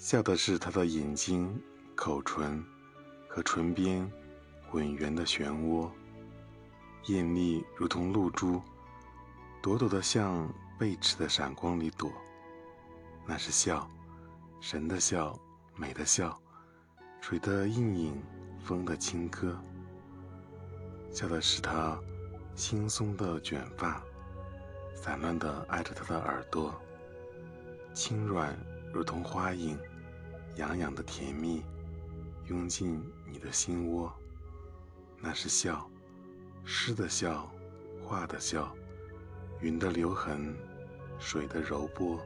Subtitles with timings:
[0.00, 1.62] 笑的是他的眼睛、
[1.94, 2.64] 口唇
[3.28, 4.10] 和唇边
[4.66, 5.90] 浑圆的漩涡，
[7.08, 8.62] 艳丽如同露珠，
[9.60, 12.10] 朵朵的向贝齿的闪光里躲。
[13.26, 13.86] 那是笑，
[14.58, 15.38] 神的笑，
[15.76, 16.40] 美的笑，
[17.20, 18.22] 水的映影，
[18.58, 19.54] 风的轻歌。
[21.12, 22.00] 笑的是他
[22.54, 24.02] 轻松的卷发，
[24.94, 26.74] 散乱的挨着他的耳朵，
[27.92, 28.58] 轻软
[28.94, 29.78] 如同花影。
[30.56, 31.62] 痒痒的甜蜜
[32.46, 34.12] 拥进你的心窝，
[35.20, 35.88] 那是笑，
[36.64, 37.50] 诗的笑，
[38.02, 38.74] 画的笑，
[39.60, 40.54] 云的留痕，
[41.18, 42.20] 水的柔波。